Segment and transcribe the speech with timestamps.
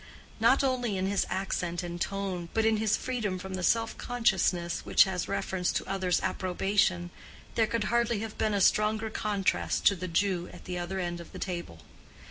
[0.39, 4.83] Not only in his accent and tone, but in his freedom from the self consciousness
[4.83, 7.11] which has reference to others' approbation,
[7.53, 11.19] there could hardly have been a stronger contrast to the Jew at the other end
[11.21, 11.81] of the table.